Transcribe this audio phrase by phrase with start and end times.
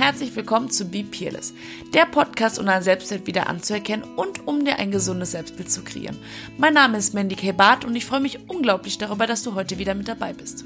[0.00, 1.52] herzlich willkommen zu Be Peerless,
[1.92, 6.16] der Podcast, um dein Selbstwert wieder anzuerkennen und um dir ein gesundes Selbstbild zu kreieren.
[6.56, 7.52] Mein Name ist Mandy K.
[7.52, 10.62] Barth und ich freue mich unglaublich darüber, dass du heute wieder mit dabei bist.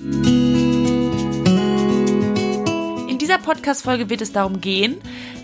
[3.09, 4.99] In dieser Podcast-Folge wird es darum gehen,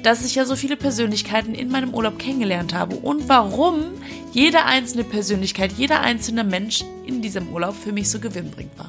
[0.05, 3.87] dass ich ja so viele Persönlichkeiten in meinem Urlaub kennengelernt habe und warum
[4.33, 8.89] jede einzelne Persönlichkeit, jeder einzelne Mensch in diesem Urlaub für mich so gewinnbringend war.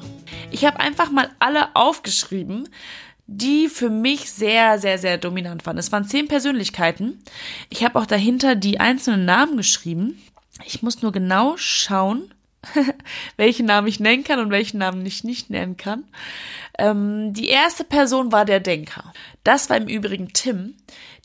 [0.52, 2.68] Ich habe einfach mal alle aufgeschrieben,
[3.26, 5.78] die für mich sehr, sehr, sehr dominant waren.
[5.78, 7.22] Es waren zehn Persönlichkeiten.
[7.70, 10.20] Ich habe auch dahinter die einzelnen Namen geschrieben.
[10.66, 12.34] Ich muss nur genau schauen,
[13.36, 16.04] welchen Namen ich nennen kann und welchen Namen ich nicht nennen kann.
[16.78, 19.12] Ähm, die erste Person war der Denker.
[19.44, 20.74] Das war im Übrigen Tim,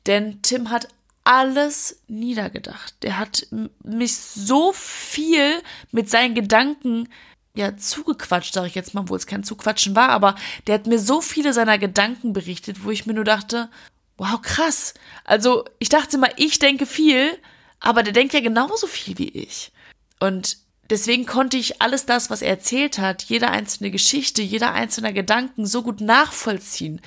[0.06, 0.88] denn Tim hat
[1.24, 2.96] alles niedergedacht.
[3.04, 3.48] Der hat
[3.84, 5.62] mich so viel
[5.92, 7.10] mit seinen Gedanken
[7.58, 10.36] ja, zugequatscht, sage ich jetzt mal, wo es kein Zuquatschen war, aber
[10.68, 13.70] der hat mir so viele seiner Gedanken berichtet, wo ich mir nur dachte,
[14.18, 14.94] wow, krass.
[15.26, 17.38] Also ich dachte mal, ich denke viel,
[17.80, 19.72] aber der denkt ja genauso viel wie ich.
[20.20, 20.58] Und
[20.90, 25.66] deswegen konnte ich alles das, was er erzählt hat, jede einzelne Geschichte, jeder einzelne Gedanken
[25.66, 27.02] so gut nachvollziehen.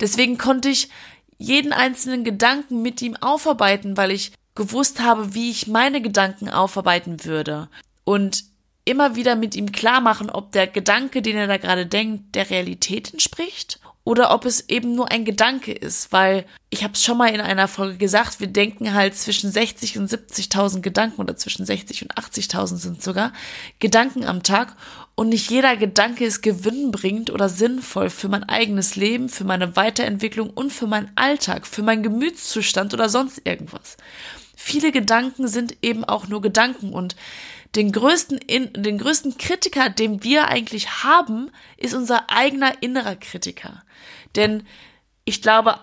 [0.00, 0.88] Deswegen konnte ich
[1.38, 7.24] jeden einzelnen Gedanken mit ihm aufarbeiten, weil ich gewusst habe, wie ich meine Gedanken aufarbeiten
[7.24, 7.68] würde.
[8.04, 8.49] Und
[8.90, 12.50] immer wieder mit ihm klar machen, ob der Gedanke, den er da gerade denkt, der
[12.50, 17.18] Realität entspricht oder ob es eben nur ein Gedanke ist, weil ich habe es schon
[17.18, 21.64] mal in einer Folge gesagt, wir denken halt zwischen 60 und 70.000 Gedanken oder zwischen
[21.66, 23.32] 60 und 80.000 sind sogar
[23.78, 24.74] Gedanken am Tag
[25.14, 30.50] und nicht jeder Gedanke ist gewinnbringend oder sinnvoll für mein eigenes Leben, für meine Weiterentwicklung
[30.50, 33.96] und für meinen Alltag, für meinen Gemütszustand oder sonst irgendwas.
[34.56, 37.16] Viele Gedanken sind eben auch nur Gedanken und
[37.76, 43.82] den größten, in, den größten Kritiker, den wir eigentlich haben, ist unser eigener innerer Kritiker.
[44.36, 44.66] Denn
[45.24, 45.78] ich glaube,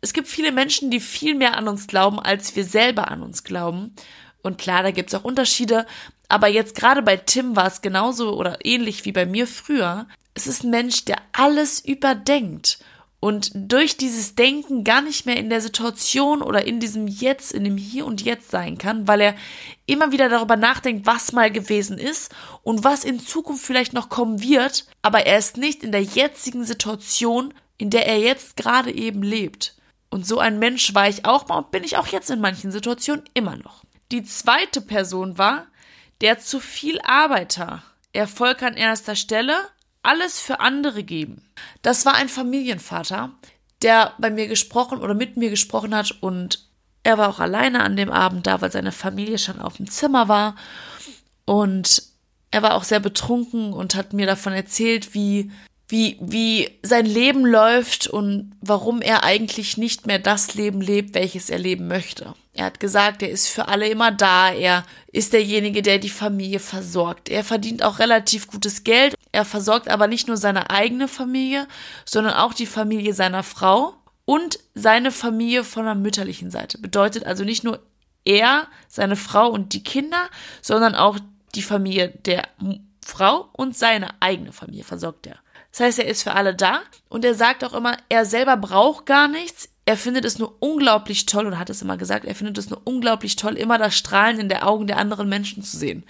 [0.00, 3.44] es gibt viele Menschen, die viel mehr an uns glauben, als wir selber an uns
[3.44, 3.94] glauben.
[4.42, 5.86] Und klar, da gibt's auch Unterschiede.
[6.28, 10.06] Aber jetzt gerade bei Tim war es genauso oder ähnlich wie bei mir früher.
[10.34, 12.78] Es ist ein Mensch, der alles überdenkt
[13.26, 17.64] und durch dieses Denken gar nicht mehr in der Situation oder in diesem Jetzt, in
[17.64, 19.34] dem Hier und Jetzt sein kann, weil er
[19.84, 22.32] immer wieder darüber nachdenkt, was mal gewesen ist
[22.62, 26.62] und was in Zukunft vielleicht noch kommen wird, aber er ist nicht in der jetzigen
[26.64, 29.74] Situation, in der er jetzt gerade eben lebt.
[30.08, 32.70] Und so ein Mensch war ich auch mal und bin ich auch jetzt in manchen
[32.70, 33.82] Situationen immer noch.
[34.12, 35.66] Die zweite Person war
[36.20, 37.82] der zu viel Arbeiter.
[38.12, 39.56] Erfolg an erster Stelle,
[40.06, 41.42] alles für andere geben.
[41.82, 43.32] Das war ein Familienvater,
[43.82, 46.66] der bei mir gesprochen oder mit mir gesprochen hat und
[47.02, 50.28] er war auch alleine an dem Abend da, weil seine Familie schon auf dem Zimmer
[50.28, 50.56] war
[51.44, 52.02] und
[52.50, 55.50] er war auch sehr betrunken und hat mir davon erzählt, wie
[55.88, 61.48] wie, wie sein Leben läuft und warum er eigentlich nicht mehr das Leben lebt, welches
[61.48, 62.34] er leben möchte.
[62.56, 66.58] Er hat gesagt, er ist für alle immer da, er ist derjenige, der die Familie
[66.58, 67.28] versorgt.
[67.28, 71.68] Er verdient auch relativ gutes Geld, er versorgt aber nicht nur seine eigene Familie,
[72.06, 73.92] sondern auch die Familie seiner Frau
[74.24, 76.78] und seine Familie von der mütterlichen Seite.
[76.78, 77.78] Bedeutet also nicht nur
[78.24, 80.30] er, seine Frau und die Kinder,
[80.62, 81.18] sondern auch
[81.54, 82.48] die Familie der
[83.04, 85.36] Frau und seine eigene Familie versorgt er.
[85.72, 86.80] Das heißt, er ist für alle da
[87.10, 89.68] und er sagt auch immer, er selber braucht gar nichts.
[89.86, 92.80] Er findet es nur unglaublich toll und hat es immer gesagt, er findet es nur
[92.84, 96.02] unglaublich toll, immer das Strahlen in der Augen der anderen Menschen zu sehen.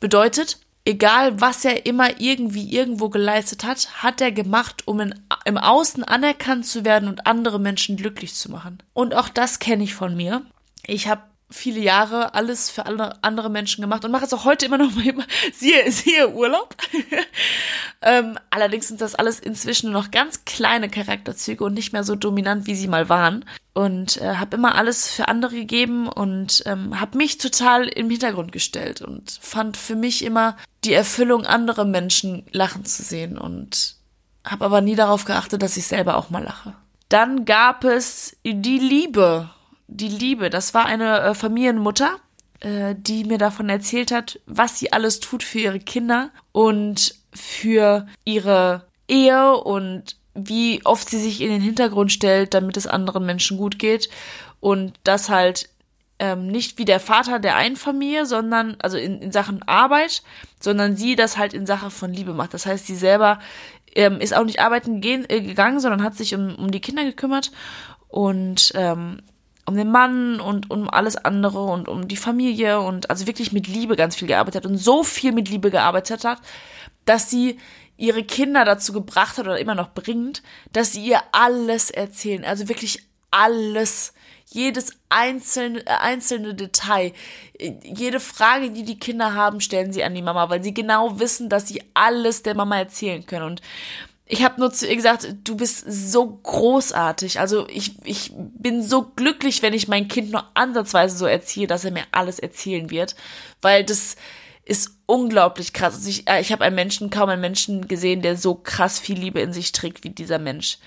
[0.00, 5.58] Bedeutet, egal was er immer irgendwie irgendwo geleistet hat, hat er gemacht, um in, im
[5.58, 8.78] Außen anerkannt zu werden und andere Menschen glücklich zu machen.
[8.94, 10.42] Und auch das kenne ich von mir.
[10.86, 14.66] Ich habe viele Jahre alles für alle andere Menschen gemacht und mache es auch heute
[14.66, 15.04] immer noch mal
[15.52, 16.74] siehe, siehe Urlaub.
[18.08, 22.66] ähm, allerdings sind das alles inzwischen noch ganz kleine Charakterzüge und nicht mehr so dominant,
[22.66, 23.44] wie sie mal waren.
[23.74, 28.50] Und äh, habe immer alles für andere gegeben und ähm, habe mich total im Hintergrund
[28.50, 33.96] gestellt und fand für mich immer die Erfüllung, andere Menschen lachen zu sehen und
[34.44, 36.74] habe aber nie darauf geachtet, dass ich selber auch mal lache.
[37.08, 39.50] Dann gab es die Liebe
[39.88, 40.50] die Liebe.
[40.50, 42.16] Das war eine äh, Familienmutter,
[42.60, 48.06] äh, die mir davon erzählt hat, was sie alles tut für ihre Kinder und für
[48.24, 53.56] ihre Ehe und wie oft sie sich in den Hintergrund stellt, damit es anderen Menschen
[53.58, 54.08] gut geht.
[54.60, 55.68] Und das halt
[56.18, 60.22] ähm, nicht wie der Vater der einen Familie, sondern, also in, in Sachen Arbeit,
[60.60, 62.54] sondern sie das halt in Sache von Liebe macht.
[62.54, 63.38] Das heißt, sie selber
[63.94, 67.04] ähm, ist auch nicht arbeiten gehen, äh, gegangen, sondern hat sich um, um die Kinder
[67.04, 67.52] gekümmert
[68.08, 69.22] und ähm,
[69.66, 73.66] um den Mann und um alles andere und um die Familie und also wirklich mit
[73.66, 76.38] Liebe ganz viel gearbeitet hat und so viel mit Liebe gearbeitet hat,
[77.08, 77.58] dass sie
[77.96, 82.44] ihre Kinder dazu gebracht hat oder immer noch bringt, dass sie ihr alles erzählen.
[82.44, 84.12] Also wirklich alles
[84.46, 87.12] jedes einzelne, äh, einzelne Detail,
[87.82, 91.48] jede Frage, die die Kinder haben, stellen sie an die Mama, weil sie genau wissen,
[91.48, 93.44] dass sie alles der Mama erzählen können.
[93.44, 93.62] Und
[94.26, 97.40] ich habe nur zu ihr gesagt, du bist so großartig.
[97.40, 101.84] Also ich, ich bin so glücklich, wenn ich mein Kind nur ansatzweise so erziehe, dass
[101.84, 103.16] er mir alles erzählen wird,
[103.60, 104.16] weil das
[104.64, 105.94] ist unglaublich krass.
[105.94, 109.18] Also ich, äh, ich habe einen Menschen, kaum einen Menschen gesehen, der so krass viel
[109.18, 110.78] Liebe in sich trägt wie dieser Mensch.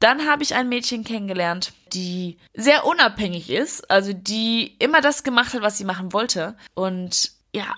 [0.00, 5.52] Dann habe ich ein Mädchen kennengelernt, die sehr unabhängig ist, also die immer das gemacht
[5.52, 7.76] hat, was sie machen wollte und ja,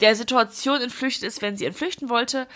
[0.00, 2.46] der Situation entflüchtet ist, wenn sie entflüchten wollte,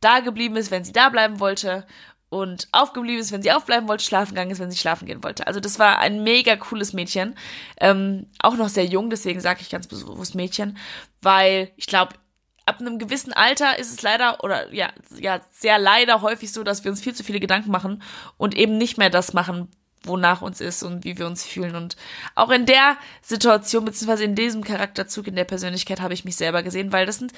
[0.00, 1.86] da geblieben ist, wenn sie da bleiben wollte
[2.30, 5.46] und aufgeblieben ist, wenn sie aufbleiben wollte, schlafen gegangen ist, wenn sie schlafen gehen wollte.
[5.46, 7.36] Also das war ein mega cooles Mädchen,
[7.78, 10.78] ähm, auch noch sehr jung, deswegen sage ich ganz bewusst Mädchen,
[11.20, 12.14] weil ich glaube,
[12.66, 16.84] ab einem gewissen Alter ist es leider oder ja, ja, sehr leider häufig so, dass
[16.84, 18.02] wir uns viel zu viele Gedanken machen
[18.36, 19.68] und eben nicht mehr das machen,
[20.04, 21.74] wonach uns ist und wie wir uns fühlen.
[21.74, 21.96] Und
[22.36, 26.62] auch in der Situation, beziehungsweise in diesem Charakterzug, in der Persönlichkeit habe ich mich selber
[26.62, 27.32] gesehen, weil das sind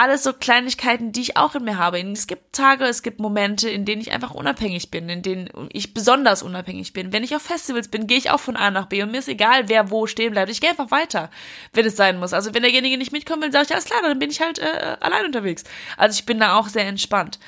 [0.00, 2.00] alles so Kleinigkeiten, die ich auch in mir habe.
[2.00, 5.92] Es gibt Tage, es gibt Momente, in denen ich einfach unabhängig bin, in denen ich
[5.92, 7.12] besonders unabhängig bin.
[7.12, 9.28] Wenn ich auf Festivals bin, gehe ich auch von A nach B und mir ist
[9.28, 10.50] egal, wer wo stehen bleibt.
[10.50, 11.30] Ich gehe einfach weiter,
[11.74, 12.32] wenn es sein muss.
[12.32, 14.96] Also wenn derjenige nicht mitkommen will, sage ich, alles klar, dann bin ich halt äh,
[15.00, 15.64] allein unterwegs.
[15.98, 17.38] Also ich bin da auch sehr entspannt.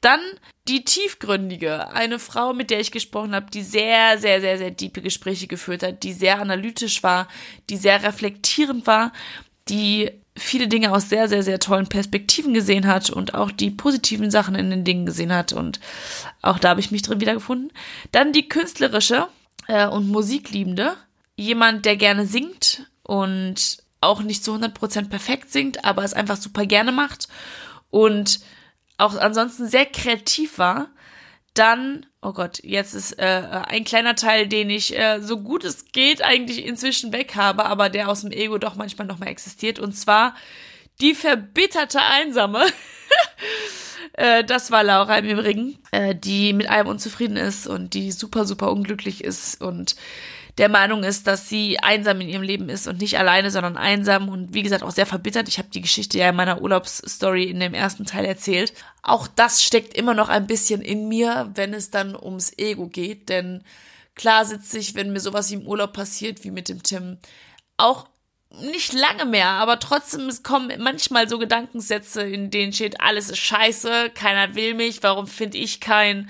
[0.00, 0.20] Dann
[0.68, 5.02] die tiefgründige, eine Frau, mit der ich gesprochen habe, die sehr, sehr, sehr, sehr tiefe
[5.02, 7.28] Gespräche geführt hat, die sehr analytisch war,
[7.68, 9.12] die sehr reflektierend war,
[9.68, 14.30] die viele Dinge aus sehr, sehr, sehr tollen Perspektiven gesehen hat und auch die positiven
[14.30, 15.52] Sachen in den Dingen gesehen hat.
[15.52, 15.80] Und
[16.42, 17.72] auch da habe ich mich drin wiedergefunden.
[18.12, 19.26] Dann die künstlerische
[19.66, 20.96] äh, und Musikliebende.
[21.36, 26.64] Jemand, der gerne singt und auch nicht zu 100% perfekt singt, aber es einfach super
[26.66, 27.28] gerne macht
[27.90, 28.40] und
[28.98, 30.88] auch ansonsten sehr kreativ war.
[31.60, 35.86] Dann oh Gott, jetzt ist äh, ein kleiner Teil, den ich äh, so gut es
[35.92, 39.78] geht eigentlich inzwischen weg habe, aber der aus dem Ego doch manchmal noch mal existiert.
[39.78, 40.34] Und zwar
[41.00, 42.66] die verbitterte Einsame.
[44.14, 48.44] äh, das war Laura im Übrigen, äh, die mit allem unzufrieden ist und die super,
[48.44, 49.96] super unglücklich ist und
[50.60, 54.28] der Meinung ist, dass sie einsam in ihrem Leben ist und nicht alleine, sondern einsam
[54.28, 55.48] und wie gesagt auch sehr verbittert.
[55.48, 58.74] Ich habe die Geschichte ja in meiner Urlaubsstory in dem ersten Teil erzählt.
[59.02, 63.30] Auch das steckt immer noch ein bisschen in mir, wenn es dann ums Ego geht,
[63.30, 63.64] denn
[64.14, 67.16] klar sitze ich, wenn mir sowas wie im Urlaub passiert, wie mit dem Tim,
[67.78, 68.06] auch
[68.60, 74.10] nicht lange mehr, aber trotzdem kommen manchmal so Gedankensätze, in denen steht, alles ist scheiße,
[74.10, 76.28] keiner will mich, warum finde ich keinen?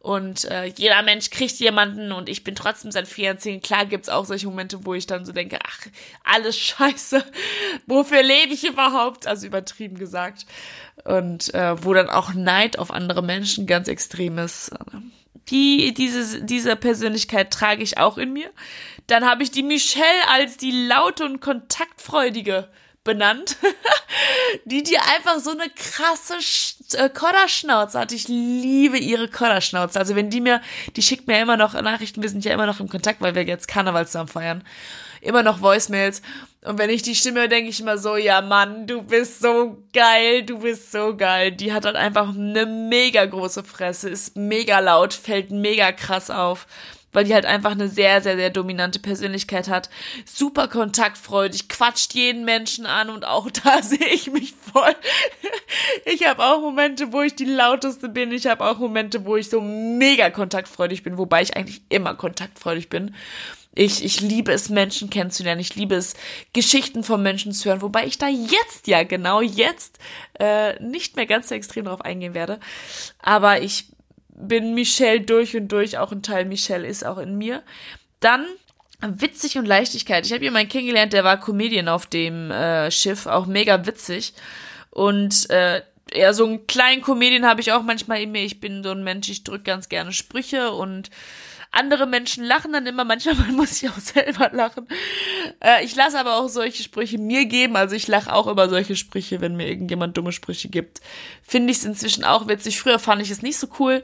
[0.00, 3.60] Und äh, jeder Mensch kriegt jemanden und ich bin trotzdem seit 14.
[3.60, 5.86] Klar gibt's auch solche Momente, wo ich dann so denke, ach,
[6.22, 7.24] alles scheiße,
[7.86, 9.26] wofür lebe ich überhaupt?
[9.26, 10.46] Also übertrieben gesagt.
[11.04, 14.70] Und äh, wo dann auch Neid auf andere Menschen ganz extrem ist.
[15.48, 18.50] Die, diese, diese Persönlichkeit trage ich auch in mir.
[19.06, 22.68] Dann habe ich die Michelle als die laute und kontaktfreudige
[23.04, 23.56] benannt,
[24.64, 26.38] die die einfach so eine krasse
[26.96, 28.12] äh, Kodderschnauze hat.
[28.12, 29.98] Ich liebe ihre Kodderschnauze.
[29.98, 30.60] Also wenn die mir,
[30.96, 33.44] die schickt mir immer noch Nachrichten, wir sind ja immer noch im Kontakt, weil wir
[33.44, 34.64] jetzt Karneval zusammen feiern.
[35.20, 36.22] Immer noch Voicemails.
[36.64, 40.44] Und wenn ich die Stimme denke ich immer so, ja Mann, du bist so geil,
[40.44, 41.52] du bist so geil.
[41.52, 46.66] Die hat halt einfach eine mega große Fresse, ist mega laut, fällt mega krass auf
[47.12, 49.88] weil die halt einfach eine sehr, sehr, sehr dominante Persönlichkeit hat.
[50.24, 54.94] Super kontaktfreudig, quatscht jeden Menschen an und auch da sehe ich mich voll.
[56.04, 58.32] Ich habe auch Momente, wo ich die lauteste bin.
[58.32, 62.88] Ich habe auch Momente, wo ich so mega kontaktfreudig bin, wobei ich eigentlich immer kontaktfreudig
[62.88, 63.14] bin.
[63.74, 65.60] Ich, ich liebe es, Menschen kennenzulernen.
[65.60, 66.14] Ich liebe es,
[66.52, 69.98] Geschichten von Menschen zu hören, wobei ich da jetzt, ja genau jetzt,
[70.40, 72.58] äh, nicht mehr ganz so extrem darauf eingehen werde.
[73.20, 73.86] Aber ich
[74.38, 77.62] bin Michelle durch und durch, auch ein Teil Michelle ist auch in mir.
[78.20, 78.46] Dann
[79.00, 80.26] witzig und Leichtigkeit.
[80.26, 84.34] Ich habe jemanden kennengelernt, der war Comedian auf dem äh, Schiff, auch mega witzig.
[84.90, 88.42] Und äh, ja, so einen kleinen Comedian habe ich auch manchmal in mir.
[88.42, 91.10] Ich bin so ein Mensch, ich drück ganz gerne Sprüche und
[91.78, 94.86] andere Menschen lachen dann immer, manchmal muss ich auch selber lachen.
[95.60, 98.96] Äh, ich lasse aber auch solche Sprüche mir geben, also ich lache auch über solche
[98.96, 101.00] Sprüche, wenn mir irgendjemand dumme Sprüche gibt.
[101.42, 102.80] Finde ich es inzwischen auch witzig.
[102.80, 104.02] Früher fand ich es nicht so cool,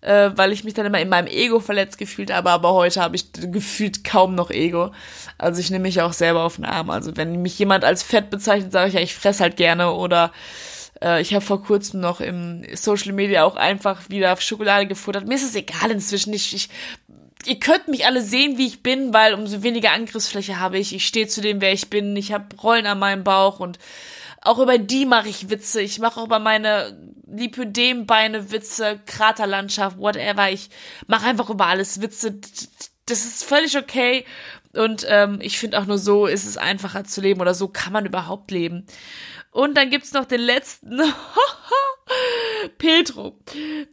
[0.00, 3.16] äh, weil ich mich dann immer in meinem Ego verletzt gefühlt habe, aber heute habe
[3.16, 4.92] ich gefühlt kaum noch Ego.
[5.38, 6.90] Also ich nehme mich auch selber auf den Arm.
[6.90, 10.32] Also wenn mich jemand als fett bezeichnet, sage ich ja, ich fress halt gerne oder
[11.02, 15.26] äh, ich habe vor kurzem noch im Social Media auch einfach wieder Schokolade gefuttert.
[15.26, 16.32] Mir ist es egal inzwischen.
[16.32, 16.68] Ich, ich
[17.46, 20.94] ihr könnt mich alle sehen, wie ich bin, weil umso weniger Angriffsfläche habe ich.
[20.94, 22.16] Ich stehe zu dem, wer ich bin.
[22.16, 23.78] Ich habe Rollen an meinem Bauch und
[24.42, 25.80] auch über die mache ich Witze.
[25.80, 30.50] Ich mache auch über meine Lipödembeine Witze, Kraterlandschaft, whatever.
[30.50, 30.70] Ich
[31.06, 32.38] mache einfach über alles Witze.
[33.06, 34.24] Das ist völlig okay.
[34.72, 37.92] Und ähm, ich finde auch nur so ist es einfacher zu leben oder so kann
[37.92, 38.86] man überhaupt leben.
[39.50, 41.00] Und dann gibt's noch den letzten.
[42.68, 43.38] Pedro.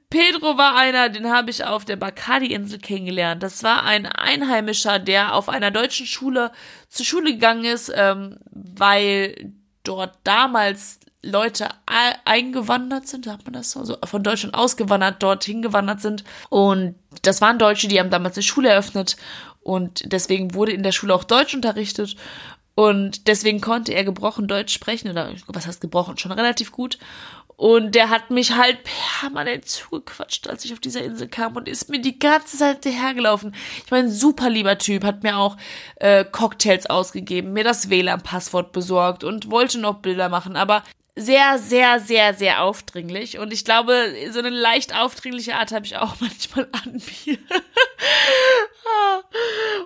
[0.09, 3.43] Pedro war einer, den habe ich auf der Bacardi-Insel kennengelernt.
[3.43, 6.51] Das war ein Einheimischer, der auf einer deutschen Schule
[6.89, 9.53] zur Schule gegangen ist, ähm, weil
[9.83, 11.69] dort damals Leute
[12.25, 16.23] eingewandert sind, sagt man das so, also von Deutschland ausgewandert, dorthin gewandert sind.
[16.49, 19.15] Und das waren Deutsche, die haben damals eine Schule eröffnet
[19.63, 22.17] und deswegen wurde in der Schule auch Deutsch unterrichtet.
[22.75, 26.97] Und deswegen konnte er gebrochen Deutsch sprechen, oder was heißt gebrochen, schon relativ gut.
[27.55, 28.79] Und der hat mich halt
[29.19, 33.53] permanent zugequatscht, als ich auf dieser Insel kam und ist mir die ganze Zeit hergelaufen.
[33.85, 35.55] Ich meine, super lieber Typ, hat mir auch
[35.97, 40.83] äh, Cocktails ausgegeben, mir das WLAN-Passwort besorgt und wollte noch Bilder machen, aber
[41.15, 43.37] sehr, sehr, sehr, sehr aufdringlich.
[43.37, 47.37] Und ich glaube, so eine leicht aufdringliche Art habe ich auch manchmal an mir.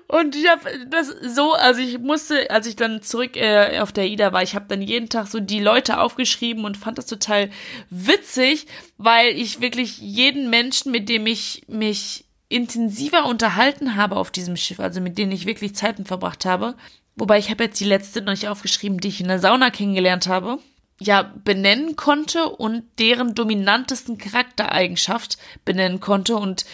[0.07, 4.07] Und ich habe das so, also ich musste, als ich dann zurück äh, auf der
[4.07, 7.49] Ida war, ich habe dann jeden Tag so die Leute aufgeschrieben und fand das total
[7.89, 14.55] witzig, weil ich wirklich jeden Menschen, mit dem ich mich intensiver unterhalten habe auf diesem
[14.55, 16.75] Schiff, also mit denen ich wirklich Zeiten verbracht habe.
[17.15, 20.27] Wobei ich habe jetzt die letzte noch nicht aufgeschrieben, die ich in der Sauna kennengelernt
[20.27, 20.59] habe
[20.99, 26.65] ja benennen konnte und deren dominantesten Charaktereigenschaft benennen konnte und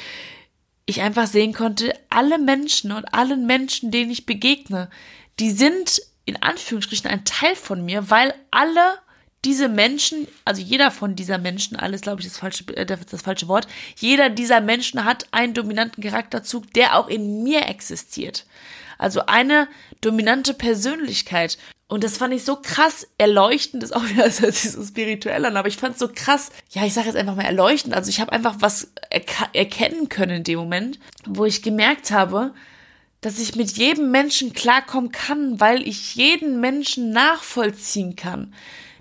[0.86, 4.90] ich einfach sehen konnte, alle Menschen und allen Menschen, denen ich begegne,
[5.40, 9.00] die sind in Anführungsstrichen ein Teil von mir, weil alle
[9.46, 13.48] diese Menschen, also jeder von dieser Menschen, alles glaube ich das falsche, äh, das falsche
[13.48, 18.46] Wort, jeder dieser Menschen hat einen dominanten Charakterzug, der auch in mir existiert.
[18.98, 19.68] Also eine
[20.02, 21.58] dominante Persönlichkeit.
[21.88, 25.58] Und das fand ich so krass erleuchtend, das ist auch wieder sich so spirituell an,
[25.58, 27.94] aber ich fand es so krass, ja, ich sage jetzt einfach mal erleuchtend.
[27.94, 28.92] Also ich habe einfach was
[29.54, 32.54] erkennen können in dem Moment, wo ich gemerkt habe,
[33.22, 38.54] dass ich mit jedem Menschen klarkommen kann, weil ich jeden Menschen nachvollziehen kann.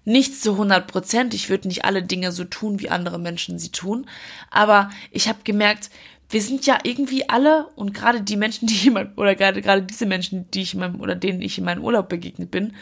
[0.04, 3.70] Nicht zu 100 Prozent, ich würde nicht alle Dinge so tun, wie andere Menschen sie
[3.70, 4.06] tun,
[4.50, 5.90] aber ich habe gemerkt,
[6.32, 9.60] wir sind ja irgendwie alle und gerade die Menschen, die ich in meinem, oder gerade,
[9.60, 12.74] gerade diese Menschen, die ich in meinem, oder denen ich in meinem Urlaub begegnet bin,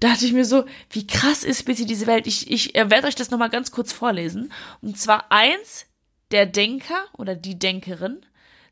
[0.00, 2.26] dachte ich mir so, wie krass ist bitte diese Welt?
[2.26, 4.50] Ich, ich werde euch das nochmal ganz kurz vorlesen.
[4.80, 5.86] Und zwar eins,
[6.30, 8.24] der Denker oder die Denkerin.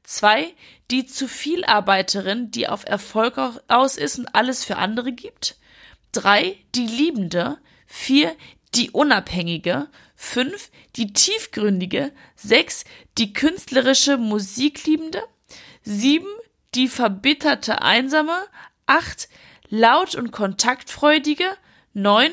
[0.04, 0.54] Zwei,
[0.90, 3.38] die zu viel Arbeiterin, die auf Erfolg
[3.68, 5.56] aus ist und alles für andere gibt.
[6.12, 7.58] Drei, die Liebende.
[7.86, 8.34] Vier,
[8.74, 9.88] die Unabhängige.
[10.20, 10.72] 5.
[10.96, 12.10] Die tiefgründige.
[12.34, 12.82] 6.
[13.18, 15.22] Die künstlerische Musikliebende.
[15.84, 16.26] 7.
[16.74, 18.36] Die verbitterte Einsame.
[18.86, 19.28] 8.
[19.68, 21.56] Laut und kontaktfreudige.
[21.94, 22.32] 9.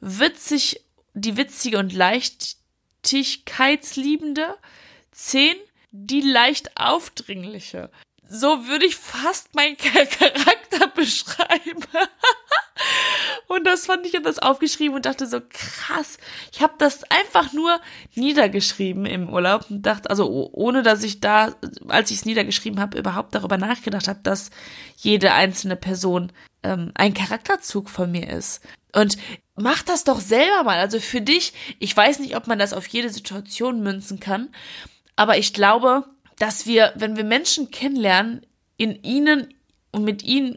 [0.00, 0.80] Witzig,
[1.12, 4.56] die witzige und Leichtigkeitsliebende.
[5.12, 5.56] 10.
[5.90, 7.90] Die leicht aufdringliche.
[8.26, 11.84] So würde ich fast meinen Charakter beschreiben.
[13.48, 16.18] Und das fand ich, ich habe das aufgeschrieben und dachte so, krass.
[16.52, 17.80] Ich habe das einfach nur
[18.14, 21.54] niedergeschrieben im Urlaub und dachte, also ohne dass ich da,
[21.88, 24.50] als ich es niedergeschrieben habe, überhaupt darüber nachgedacht habe, dass
[24.96, 28.60] jede einzelne Person ähm, ein Charakterzug von mir ist.
[28.92, 29.16] Und
[29.54, 30.78] mach das doch selber mal.
[30.78, 34.50] Also für dich, ich weiß nicht, ob man das auf jede Situation münzen kann,
[35.16, 36.04] aber ich glaube,
[36.38, 38.44] dass wir, wenn wir Menschen kennenlernen,
[38.76, 39.54] in ihnen
[39.96, 40.56] und mit ihnen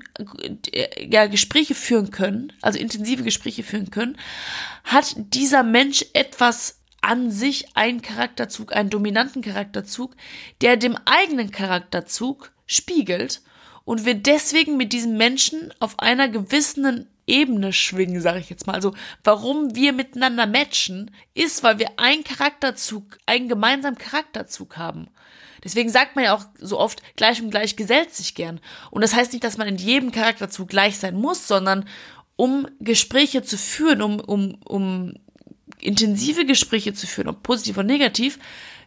[0.73, 4.17] äh, ja Gespräche führen können, also intensive Gespräche führen können,
[4.83, 10.13] hat dieser Mensch etwas an sich, einen Charakterzug, einen dominanten Charakterzug,
[10.59, 13.41] der dem eigenen Charakterzug spiegelt
[13.85, 18.73] und wir deswegen mit diesem Menschen auf einer gewissen Ebene schwingen, sage ich jetzt mal.
[18.73, 18.93] Also
[19.23, 25.07] warum wir miteinander matchen, ist, weil wir einen Charakterzug, einen gemeinsamen Charakterzug haben.
[25.63, 28.59] Deswegen sagt man ja auch so oft, gleich und gleich gesellt sich gern.
[28.91, 31.87] Und das heißt nicht, dass man in jedem Charakterzug gleich sein muss, sondern
[32.35, 35.13] um Gespräche zu führen, um, um, um
[35.79, 38.39] intensive Gespräche zu führen, ob positiv oder negativ,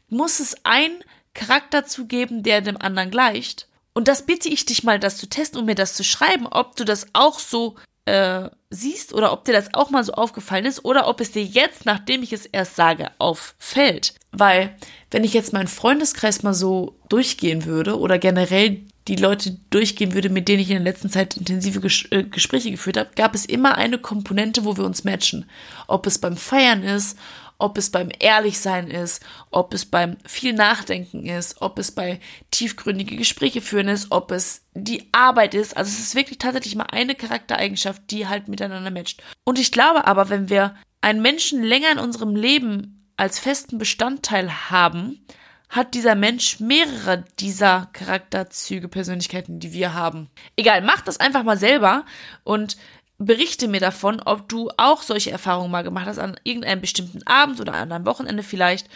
[0.09, 1.02] muss es einen
[1.35, 3.69] Charakterzug geben, der dem anderen gleicht.
[3.95, 6.76] Und das bitte ich dich mal, das zu testen und mir das zu schreiben, ob
[6.76, 7.76] du das auch so
[8.07, 11.45] äh, siehst oder ob dir das auch mal so aufgefallen ist oder ob es dir
[11.45, 14.14] jetzt, nachdem ich es erst sage, auffällt.
[14.33, 14.75] Weil,
[15.11, 20.31] wenn ich jetzt meinen Freundeskreis mal so durchgehen würde oder generell die Leute durchgehen würde,
[20.31, 23.45] mit denen ich in der letzten Zeit intensive Ges äh, Gespräche geführt habe, gab es
[23.45, 25.49] immer eine Komponente, wo wir uns matchen.
[25.88, 27.19] Ob es beim Feiern ist,
[27.62, 32.19] ob es beim Ehrlichsein ist, ob es beim viel Nachdenken ist, ob es bei
[32.50, 35.76] tiefgründige Gespräche führen ist, ob es die Arbeit ist.
[35.76, 39.23] Also es ist wirklich tatsächlich mal eine Charaktereigenschaft, die halt miteinander matcht.
[39.45, 44.71] Und ich glaube aber, wenn wir einen Menschen länger in unserem Leben als festen Bestandteil
[44.71, 45.25] haben,
[45.69, 50.28] hat dieser Mensch mehrere dieser Charakterzüge, Persönlichkeiten, die wir haben.
[50.57, 52.04] Egal, mach das einfach mal selber
[52.45, 52.76] und
[53.25, 57.61] berichte mir davon, ob du auch solche Erfahrungen mal gemacht hast an irgendeinem bestimmten Abend
[57.61, 58.88] oder an einem Wochenende vielleicht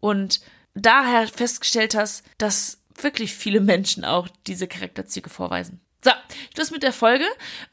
[0.00, 0.40] und
[0.74, 5.80] daher festgestellt hast, dass wirklich viele Menschen auch diese Charakterzüge vorweisen.
[6.04, 6.12] So,
[6.54, 7.24] Schluss mit der Folge.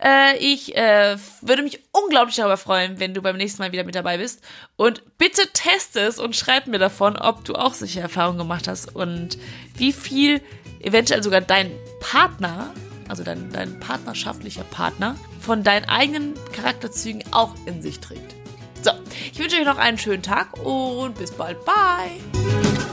[0.03, 3.93] Äh, ich äh, würde mich unglaublich darüber freuen, wenn du beim nächsten Mal wieder mit
[3.93, 4.43] dabei bist.
[4.75, 8.95] Und bitte teste es und schreib mir davon, ob du auch solche Erfahrungen gemacht hast
[8.95, 9.37] und
[9.75, 10.41] wie viel
[10.79, 12.73] eventuell sogar dein Partner,
[13.09, 18.35] also dein, dein partnerschaftlicher Partner, von deinen eigenen Charakterzügen auch in sich trägt.
[18.81, 18.91] So,
[19.31, 21.57] ich wünsche euch noch einen schönen Tag und bis bald.
[21.65, 22.92] Bye!